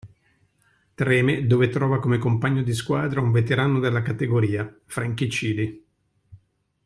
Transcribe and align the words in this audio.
Treme 0.95 1.45
dove 1.45 1.69
trova 1.69 1.99
come 1.99 2.17
compagno 2.17 2.63
di 2.63 2.73
squadra 2.73 3.21
un 3.21 3.31
veterano 3.31 3.77
della 3.79 4.01
categoria: 4.01 4.75
Frankie 4.85 5.27
Chili. 5.27 5.85